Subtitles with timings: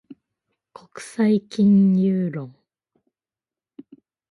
[0.73, 2.55] 国際金融論